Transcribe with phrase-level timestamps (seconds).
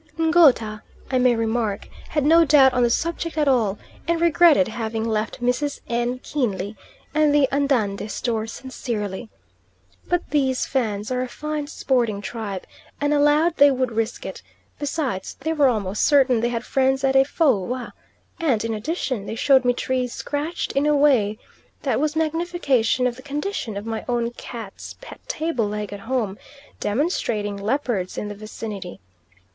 [0.17, 0.81] Ngouta,
[1.11, 3.77] I may remark, had no doubt on the subject at all,
[4.07, 5.79] and regretted having left Mrs.
[5.87, 6.17] N.
[6.23, 6.75] keenly,
[7.13, 9.29] and the Andande store sincerely.
[10.07, 12.65] But these Fans are a fine sporting tribe,
[12.99, 14.41] and allowed they would risk it;
[14.79, 17.91] besides, they were almost certain they had friends at Efoua;
[18.39, 21.37] and, in addition, they showed me trees scratched in a way
[21.83, 26.39] that was magnification of the condition of my own cat's pet table leg at home,
[26.79, 28.99] demonstrating leopards in the vicinity.